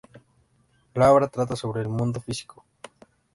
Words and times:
La 0.95 1.11
obra 1.13 1.27
trata 1.27 1.55
sobre 1.55 1.81
el 1.83 1.87
mundo 1.89 2.19
físico. 2.19 2.65